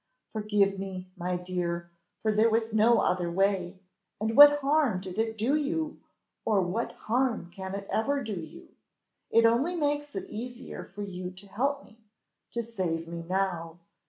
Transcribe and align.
"Forgive 0.33 0.79
me, 0.79 1.11
my 1.15 1.37
dear, 1.37 1.91
for 2.23 2.31
there 2.31 2.49
was 2.49 2.73
no 2.73 3.01
other 3.01 3.29
way; 3.29 3.77
and 4.19 4.35
what 4.35 4.57
harm 4.61 4.99
did 4.99 5.19
it 5.19 5.37
do 5.37 5.53
you, 5.53 5.99
or 6.43 6.59
what 6.59 6.93
harm 7.05 7.51
can 7.51 7.75
it 7.75 7.85
ever 7.91 8.23
do 8.23 8.33
you? 8.39 8.69
It 9.29 9.45
only 9.45 9.75
makes 9.75 10.15
it 10.15 10.21
the 10.27 10.35
easier 10.35 10.83
for 10.95 11.03
you 11.03 11.29
to 11.29 11.45
help 11.47 11.85
me 11.85 11.99
to 12.51 12.63
save 12.63 13.07
me 13.07 13.21
now. 13.21 13.77